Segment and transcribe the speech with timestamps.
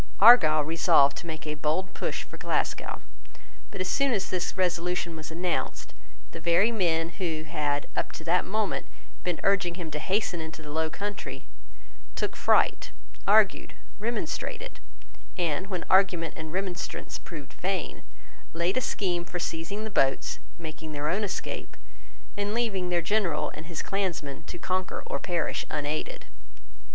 [0.19, 3.03] Argyle resolved to make a bold push for Glasgow.
[3.69, 5.93] But, as soon as this resolution was announced,
[6.31, 8.87] the very men, who had, up to that moment,
[9.23, 11.45] been urging him to hasten into the low country,
[12.15, 12.89] took fright,
[13.27, 14.79] argued, remonstrated,
[15.37, 18.01] and when argument and remonstrance proved vain,
[18.53, 21.77] laid a scheme for seizing the boats, making their own escape,
[22.35, 26.25] and leaving their General and his clansmen to conquer or perish unaided.